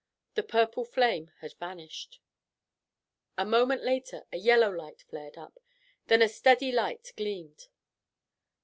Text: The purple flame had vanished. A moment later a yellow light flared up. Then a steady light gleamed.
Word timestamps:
The 0.33 0.41
purple 0.41 0.83
flame 0.83 1.29
had 1.41 1.53
vanished. 1.59 2.19
A 3.37 3.45
moment 3.45 3.83
later 3.83 4.23
a 4.33 4.37
yellow 4.37 4.71
light 4.71 5.03
flared 5.03 5.37
up. 5.37 5.59
Then 6.07 6.23
a 6.23 6.27
steady 6.27 6.71
light 6.71 7.13
gleamed. 7.15 7.67